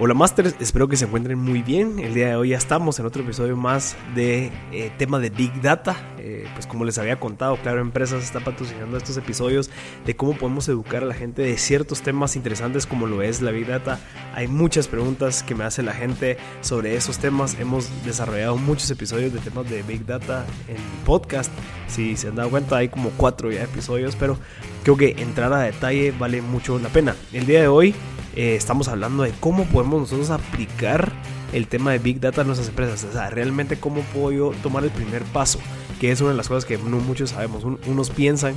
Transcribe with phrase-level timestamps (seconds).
[0.00, 2.00] Hola Masters, espero que se encuentren muy bien.
[2.00, 5.62] El día de hoy ya estamos en otro episodio más de eh, tema de Big
[5.62, 5.94] Data.
[6.18, 9.70] Eh, pues como les había contado, Claro Empresas está patrocinando estos episodios
[10.04, 13.52] de cómo podemos educar a la gente de ciertos temas interesantes como lo es la
[13.52, 14.00] Big Data.
[14.34, 17.56] Hay muchas preguntas que me hace la gente sobre esos temas.
[17.60, 20.76] Hemos desarrollado muchos episodios de temas de Big Data en
[21.06, 21.52] podcast.
[21.86, 24.38] Si se han dado cuenta, hay como cuatro ya episodios, pero
[24.82, 27.14] creo que entrar a detalle vale mucho la pena.
[27.32, 27.94] El día de hoy
[28.36, 31.12] eh, estamos hablando de cómo podemos nosotros aplicar
[31.52, 33.04] el tema de Big Data en nuestras empresas.
[33.04, 35.60] O sea, realmente cómo puedo yo tomar el primer paso,
[36.00, 37.64] que es una de las cosas que no muchos sabemos.
[37.64, 38.54] unos piensan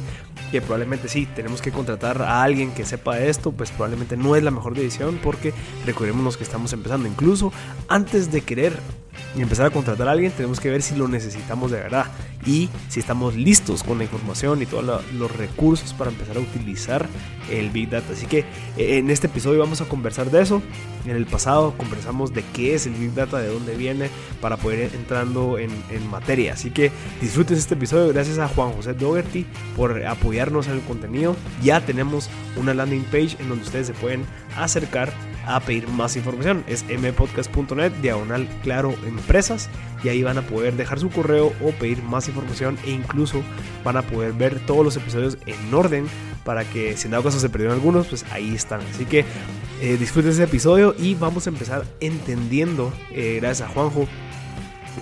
[0.51, 4.43] que probablemente sí, tenemos que contratar a alguien que sepa esto, pues probablemente no es
[4.43, 5.53] la mejor decisión porque
[5.85, 7.07] recordemos que estamos empezando.
[7.07, 7.51] Incluso
[7.87, 8.79] antes de querer
[9.41, 12.07] empezar a contratar a alguien, tenemos que ver si lo necesitamos de verdad
[12.45, 17.07] y si estamos listos con la información y todos los recursos para empezar a utilizar
[17.51, 18.13] el Big Data.
[18.13, 18.39] Así que
[18.77, 20.61] eh, en este episodio vamos a conversar de eso.
[21.05, 24.09] En el pasado conversamos de qué es el Big Data, de dónde viene,
[24.41, 26.53] para poder ir entrando en, en materia.
[26.53, 28.11] Así que disfruten este episodio.
[28.13, 31.35] Gracias a Juan José Dougherty por apoyarnos en el contenido.
[31.63, 34.25] Ya tenemos una landing page en donde ustedes se pueden
[34.57, 35.13] acercar
[35.47, 36.63] a pedir más información.
[36.67, 39.69] Es mpodcast.net, diagonal claro empresas,
[40.03, 43.41] y ahí van a poder dejar su correo o pedir más información e incluso
[43.83, 46.07] van a poder ver todos los episodios en orden
[46.43, 48.81] para que si en dado caso se perdieron algunos, pues ahí están.
[48.93, 49.25] Así que
[49.81, 54.07] eh, disfruten ese episodio y vamos a empezar entendiendo, eh, gracias a Juanjo,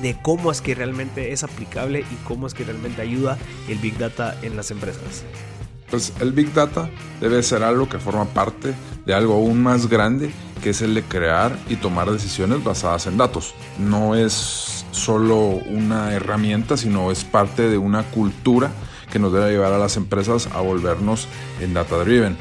[0.01, 3.37] de cómo es que realmente es aplicable y cómo es que realmente ayuda
[3.69, 5.23] el Big Data en las empresas.
[5.89, 6.89] Pues el Big Data
[7.21, 8.73] debe ser algo que forma parte
[9.05, 10.31] de algo aún más grande,
[10.63, 13.53] que es el de crear y tomar decisiones basadas en datos.
[13.77, 18.71] No es solo una herramienta, sino es parte de una cultura
[19.11, 21.27] que nos debe llevar a las empresas a volvernos
[21.61, 22.37] en data driven.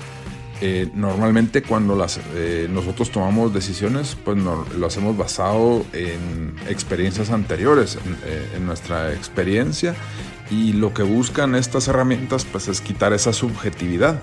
[0.60, 7.98] Eh, normalmente cuando las, eh, nosotros tomamos decisiones, pues lo hacemos basado en experiencias anteriores,
[8.04, 9.94] en, eh, en nuestra experiencia
[10.50, 14.22] y lo que buscan estas herramientas pues es quitar esa subjetividad.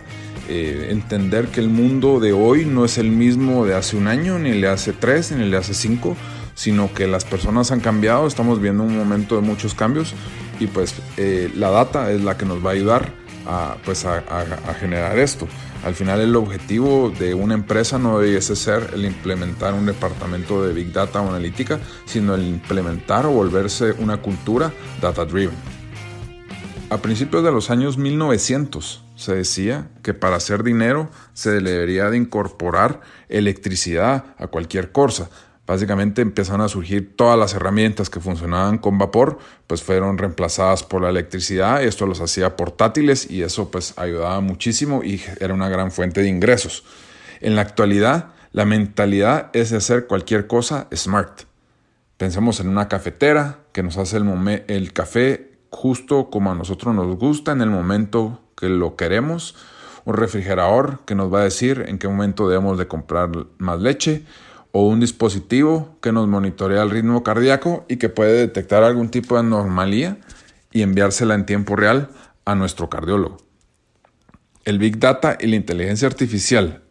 [0.50, 4.38] Eh, entender que el mundo de hoy no es el mismo de hace un año,
[4.38, 6.18] ni el de hace tres, ni el de hace cinco,
[6.56, 10.14] sino que las personas han cambiado, estamos viendo un momento de muchos cambios
[10.60, 13.14] y pues eh, la data es la que nos va a ayudar
[13.48, 14.24] a, pues a,
[14.80, 15.48] generar esto.
[15.84, 20.74] Al final el objetivo de una empresa no debe ser el implementar un departamento de
[20.74, 24.72] Big Data o analítica, sino el implementar o volverse una cultura
[25.02, 25.81] data driven.
[26.92, 32.18] A principios de los años 1900 se decía que para hacer dinero se debería de
[32.18, 35.30] incorporar electricidad a cualquier cosa.
[35.66, 41.02] Básicamente empezaron a surgir todas las herramientas que funcionaban con vapor, pues fueron reemplazadas por
[41.02, 45.94] la electricidad, esto los hacía portátiles y eso pues ayudaba muchísimo y era una gran
[45.94, 46.84] fuente de ingresos.
[47.40, 51.44] En la actualidad, la mentalidad es de hacer cualquier cosa smart.
[52.18, 54.18] Pensemos en una cafetera que nos hace
[54.68, 59.56] el café justo como a nosotros nos gusta en el momento que lo queremos,
[60.06, 64.26] un refrigerador que nos va a decir en qué momento debemos de comprar más leche,
[64.74, 69.36] o un dispositivo que nos monitorea el ritmo cardíaco y que puede detectar algún tipo
[69.36, 70.18] de anomalía
[70.72, 72.10] y enviársela en tiempo real
[72.46, 73.38] a nuestro cardiólogo.
[74.64, 76.84] El Big Data y la inteligencia artificial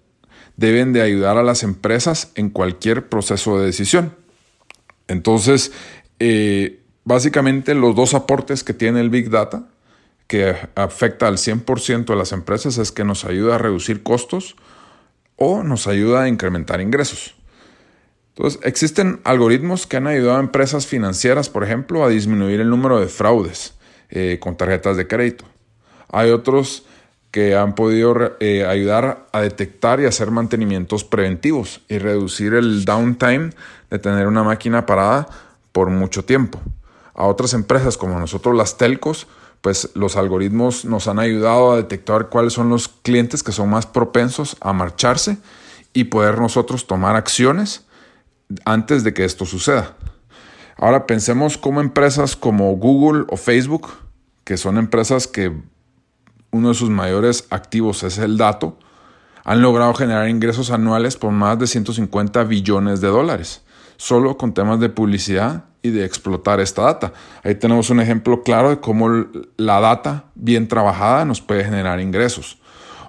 [0.57, 4.15] deben de ayudar a las empresas en cualquier proceso de decisión.
[5.09, 5.73] Entonces,
[6.19, 6.80] eh,
[7.11, 9.65] Básicamente los dos aportes que tiene el Big Data,
[10.29, 14.55] que afecta al 100% de las empresas, es que nos ayuda a reducir costos
[15.35, 17.35] o nos ayuda a incrementar ingresos.
[18.29, 23.01] Entonces, existen algoritmos que han ayudado a empresas financieras, por ejemplo, a disminuir el número
[23.01, 23.75] de fraudes
[24.11, 25.45] eh, con tarjetas de crédito.
[26.13, 26.87] Hay otros
[27.33, 33.51] que han podido eh, ayudar a detectar y hacer mantenimientos preventivos y reducir el downtime
[33.91, 35.27] de tener una máquina parada
[35.73, 36.61] por mucho tiempo
[37.21, 39.27] a otras empresas como nosotros las telcos,
[39.61, 43.85] pues los algoritmos nos han ayudado a detectar cuáles son los clientes que son más
[43.85, 45.37] propensos a marcharse
[45.93, 47.85] y poder nosotros tomar acciones
[48.65, 49.97] antes de que esto suceda.
[50.79, 53.89] Ahora pensemos como empresas como Google o Facebook,
[54.45, 55.55] que son empresas que
[56.53, 58.79] uno de sus mayores activos es el dato,
[59.45, 63.61] han logrado generar ingresos anuales por más de 150 billones de dólares,
[63.99, 67.13] solo con temas de publicidad y de explotar esta data.
[67.43, 72.59] Ahí tenemos un ejemplo claro de cómo la data bien trabajada nos puede generar ingresos.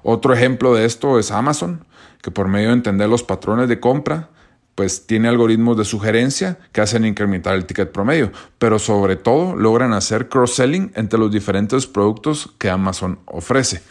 [0.04, 1.86] Otro ejemplo de esto es Amazon,
[2.22, 4.30] que por medio de entender los patrones de compra,
[4.76, 9.94] pues tiene algoritmos de sugerencia que hacen incrementar el ticket promedio, pero sobre todo logran
[9.94, 13.82] hacer cross-selling entre los diferentes productos que Amazon ofrece.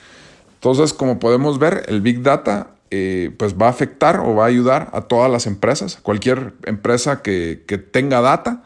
[0.55, 4.49] Entonces, como podemos ver, el Big Data eh, pues va a afectar o va a
[4.49, 5.99] ayudar a todas las empresas.
[6.03, 7.63] Cualquier empresa que,
[7.93, 8.65] tenga data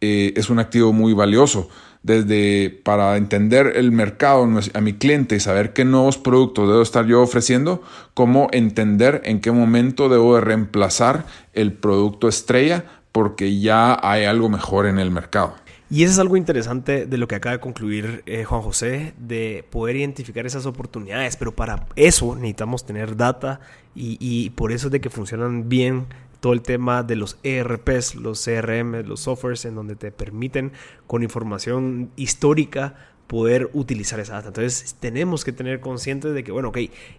[0.00, 1.68] eh, es un activo muy valioso.
[2.02, 7.04] Desde para entender el mercado a mi cliente y saber qué nuevos productos debo estar
[7.06, 7.82] yo ofreciendo,
[8.14, 14.48] como entender en qué momento debo de reemplazar el producto estrella porque ya hay algo
[14.48, 15.54] mejor en el mercado.
[15.92, 19.64] Y eso es algo interesante de lo que acaba de concluir eh, Juan José, de
[19.70, 23.58] poder identificar esas oportunidades, pero para eso necesitamos tener data
[23.92, 26.06] y, por eso es de que funcionan bien
[26.40, 30.72] todo el tema de los ERPs, los CRM, los softwares en donde te permiten
[31.06, 32.94] con información histórica
[33.30, 34.48] poder utilizar esa data.
[34.48, 36.78] Entonces tenemos que tener conscientes de que, bueno, ok,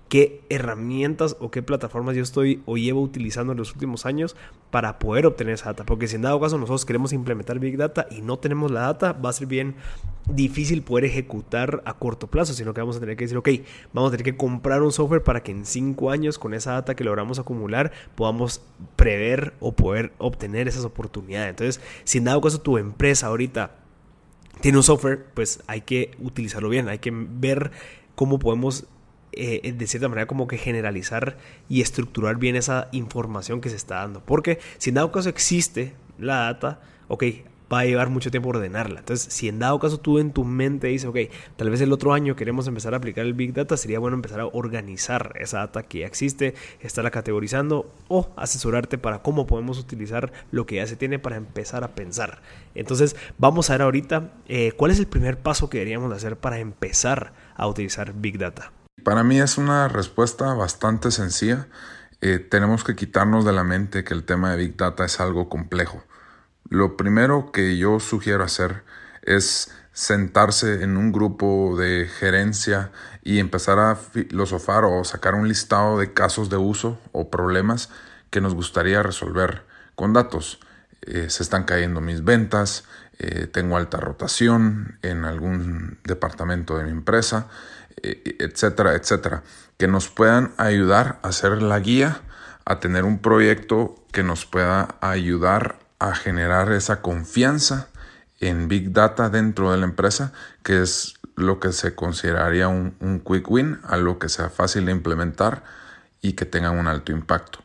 [0.09, 4.35] qué herramientas o qué plataformas yo estoy o llevo utilizando en los últimos años
[4.71, 5.85] para poder obtener esa data.
[5.85, 9.13] Porque si en dado caso nosotros queremos implementar Big Data y no tenemos la data,
[9.13, 9.75] va a ser bien
[10.29, 13.47] difícil poder ejecutar a corto plazo, sino que vamos a tener que decir, ok,
[13.93, 16.93] vamos a tener que comprar un software para que en cinco años con esa data
[16.93, 18.61] que logramos acumular podamos
[18.97, 21.51] prever o poder obtener esas oportunidades.
[21.51, 23.80] Entonces, si en dado caso tu empresa ahorita
[24.61, 27.71] tiene un software, pues hay que utilizarlo bien, hay que ver
[28.15, 28.85] cómo podemos
[29.33, 31.37] eh, de cierta manera como que generalizar
[31.69, 34.23] y estructurar bien esa información que se está dando.
[34.25, 37.23] Porque si en dado caso existe la data, ok,
[37.71, 38.99] va a llevar mucho tiempo ordenarla.
[38.99, 41.17] Entonces, si en dado caso tú en tu mente dices, ok,
[41.55, 44.39] tal vez el otro año queremos empezar a aplicar el Big Data, sería bueno empezar
[44.39, 50.31] a organizar esa data que ya existe, estarla categorizando o asesorarte para cómo podemos utilizar
[50.51, 52.41] lo que ya se tiene para empezar a pensar.
[52.75, 56.59] Entonces, vamos a ver ahorita eh, cuál es el primer paso que deberíamos hacer para
[56.59, 58.71] empezar a utilizar Big Data.
[59.03, 61.67] Para mí es una respuesta bastante sencilla.
[62.21, 65.49] Eh, tenemos que quitarnos de la mente que el tema de Big Data es algo
[65.49, 66.03] complejo.
[66.71, 68.83] Lo primero que yo sugiero hacer
[69.23, 75.99] es sentarse en un grupo de gerencia y empezar a filosofar o sacar un listado
[75.99, 77.89] de casos de uso o problemas
[78.29, 79.65] que nos gustaría resolver
[79.95, 80.61] con datos.
[81.01, 82.85] Eh, se están cayendo mis ventas,
[83.19, 87.49] eh, tengo alta rotación en algún departamento de mi empresa,
[88.01, 89.43] eh, etcétera, etcétera,
[89.77, 92.21] que nos puedan ayudar a hacer la guía,
[92.63, 97.87] a tener un proyecto que nos pueda ayudar a generar esa confianza
[98.39, 100.33] en Big Data dentro de la empresa,
[100.63, 105.63] que es lo que se consideraría un, quick win, algo que sea fácil de implementar
[106.19, 107.59] y que tenga un alto impacto.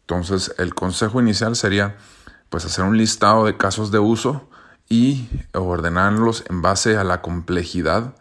[0.00, 1.96] Entonces, el consejo inicial sería
[2.48, 4.50] pues hacer un listado de casos de uso
[4.88, 8.16] y ordenarlos en base a la complejidad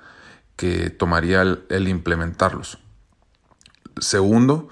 [0.58, 2.78] que tomaría el implementarlos.
[4.00, 4.70] Segundo,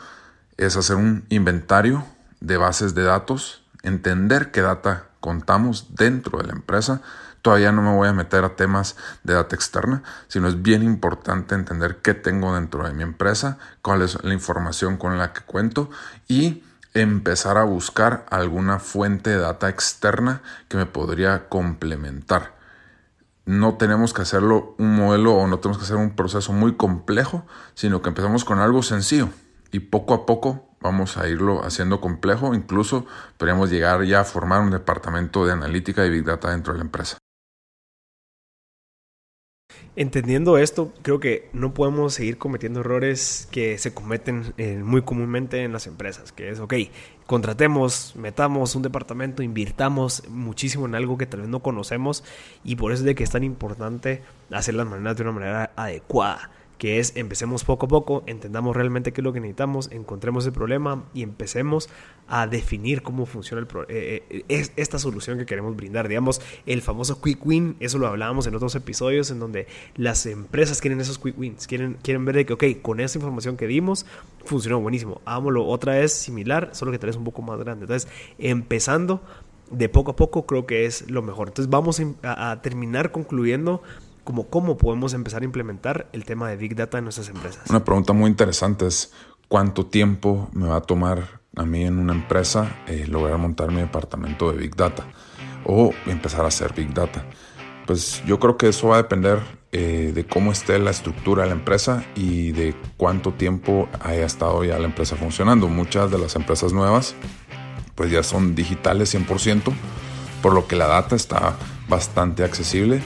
[0.58, 2.06] es hacer un inventario
[2.42, 7.02] de bases de datos entender qué data contamos dentro de la empresa.
[7.42, 11.56] Todavía no me voy a meter a temas de data externa, sino es bien importante
[11.56, 15.90] entender qué tengo dentro de mi empresa, cuál es la información con la que cuento
[16.28, 16.64] y
[16.94, 22.56] empezar a buscar alguna fuente de data externa que me podría complementar.
[23.46, 27.46] No tenemos que hacerlo un modelo o no tenemos que hacer un proceso muy complejo,
[27.76, 29.30] sino que empezamos con algo sencillo
[29.72, 33.06] y poco a poco vamos a irlo haciendo complejo, incluso
[33.38, 36.86] podríamos llegar ya a formar un departamento de analítica y big data dentro de la
[36.86, 37.18] empresa.
[39.96, 45.64] Entendiendo esto, creo que no podemos seguir cometiendo errores que se cometen eh, muy comúnmente
[45.64, 46.74] en las empresas, que es, ok,
[47.26, 52.24] contratemos, metamos un departamento, invirtamos muchísimo en algo que tal vez no conocemos
[52.64, 54.22] y por eso es de que es tan importante
[54.52, 59.12] hacer las maneras de una manera adecuada que es empecemos poco a poco, entendamos realmente
[59.12, 61.90] qué es lo que necesitamos, encontremos el problema y empecemos
[62.28, 66.08] a definir cómo funciona el eh, eh, es esta solución que queremos brindar.
[66.08, 70.82] Digamos, el famoso quick win, eso lo hablábamos en otros episodios en donde las empresas
[70.82, 74.06] quieren esos quick wins, quieren, quieren ver de que, ok, con esta información que dimos,
[74.46, 77.86] funcionó buenísimo, hagámoslo otra vez similar, solo que tal vez un poco más grande.
[77.86, 79.22] Entonces, empezando
[79.72, 81.50] de poco a poco creo que es lo mejor.
[81.50, 83.82] Entonces, vamos a terminar concluyendo
[84.28, 87.70] como cómo podemos empezar a implementar el tema de Big Data en nuestras empresas.
[87.70, 89.14] Una pregunta muy interesante es
[89.48, 93.80] cuánto tiempo me va a tomar a mí en una empresa eh, lograr montar mi
[93.80, 95.08] departamento de Big Data
[95.64, 97.26] o empezar a hacer Big Data.
[97.86, 99.40] Pues yo creo que eso va a depender
[99.72, 104.62] eh, de cómo esté la estructura de la empresa y de cuánto tiempo haya estado
[104.66, 105.70] ya la empresa funcionando.
[105.70, 107.16] Muchas de las empresas nuevas
[107.96, 109.72] pues ya son digitales 100%,
[110.42, 111.56] por lo que la data está
[111.88, 113.02] bastante accesible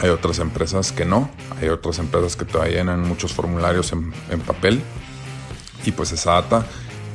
[0.00, 4.82] hay otras empresas que no, hay otras empresas que todavía llenan muchos formularios en, papel
[5.84, 6.66] y pues esa data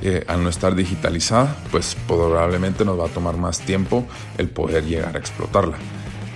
[0.01, 4.05] eh, al no estar digitalizada pues probablemente nos va a tomar más tiempo
[4.37, 5.77] el poder llegar a explotarla.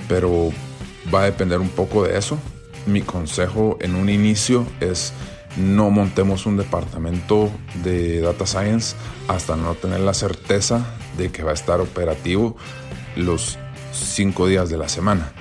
[0.08, 0.52] Pero
[1.14, 2.38] va a depender un poco de eso.
[2.86, 5.14] Mi consejo en un inicio es
[5.58, 7.50] no montemos un departamento
[7.84, 8.96] de data science
[9.28, 10.86] hasta no tener la certeza
[11.18, 12.56] de que va a estar operativo
[13.16, 13.58] los
[13.94, 15.32] cinco días de la semana.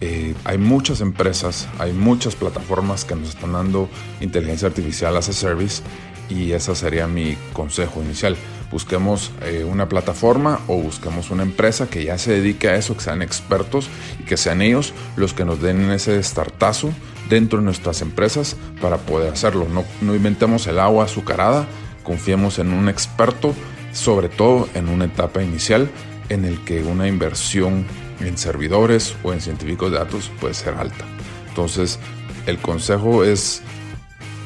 [0.00, 3.88] Eh, hay muchas empresas, hay muchas plataformas que nos están dando
[4.20, 5.82] inteligencia artificial as a service
[6.28, 8.36] y ese sería mi consejo inicial.
[8.70, 13.02] Busquemos eh, una plataforma o busquemos una empresa que ya se dedique a eso, que
[13.02, 13.88] sean expertos
[14.20, 16.90] y que sean ellos los que nos den ese startazo
[17.28, 19.66] dentro de nuestras empresas para poder hacerlo.
[19.68, 21.66] No, no inventemos el agua azucarada,
[22.04, 23.54] confiemos en un experto,
[23.92, 25.90] sobre todo en una etapa inicial
[26.28, 27.86] en el que una inversión
[28.20, 31.04] en servidores o en científicos de datos puede ser alta.
[31.48, 31.98] Entonces,
[32.46, 33.62] el consejo es,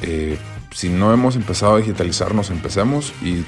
[0.03, 0.39] eh,
[0.73, 3.45] si no hemos empezado a digitalizarnos, empecemos y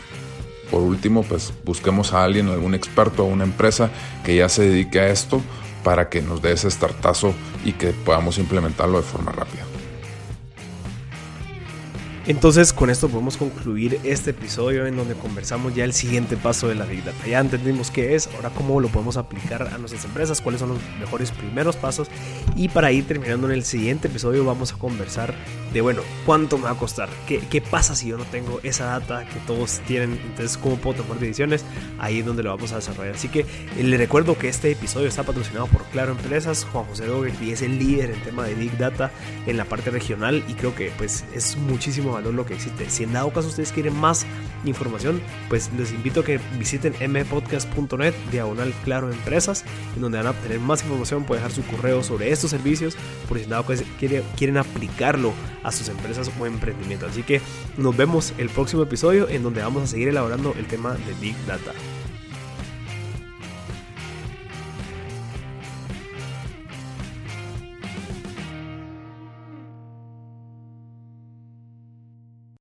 [0.71, 3.90] por último, pues busquemos a alguien, algún experto o una empresa
[4.25, 5.40] que ya se dedique a esto
[5.85, 9.74] para que nos dé ese startazo y que podamos implementarlo de forma rápida.
[12.26, 16.75] Entonces con esto podemos concluir este episodio en donde conversamos ya el siguiente paso de
[16.75, 17.26] la Big Data.
[17.26, 20.78] Ya entendimos qué es, ahora cómo lo podemos aplicar a nuestras empresas, cuáles son los
[20.99, 22.09] mejores primeros pasos.
[22.57, 25.35] Y para ir terminando en el siguiente episodio vamos a conversar
[25.75, 28.87] de, bueno, cuánto me va a costar, qué, qué pasa si yo no tengo esa
[28.87, 31.64] data que todos tienen, entonces cómo puedo tomar decisiones,
[31.99, 33.16] ahí es donde lo vamos a desarrollar.
[33.16, 33.47] Así que eh,
[33.83, 37.78] le recuerdo que este episodio está patrocinado por Claro Empresas, Juan José Dougherty es el
[37.78, 39.11] líder en tema de Big Data
[39.47, 40.43] en la parte regional.
[40.49, 42.88] Y creo que pues es muchísimo valor lo que existe.
[42.90, 44.26] Si en dado caso ustedes quieren más
[44.64, 50.30] información, pues les invito a que visiten mpodcast.net, diagonal claro empresas, en donde van a
[50.30, 52.97] obtener más información, pueden dejar su correo sobre estos servicios,
[53.28, 57.11] por si en dado caso quieren aplicarlo a sus empresas o emprendimientos.
[57.11, 57.40] Así que
[57.76, 61.37] nos vemos el próximo episodio en donde vamos a seguir elaborando el tema de Big
[61.47, 61.73] Data.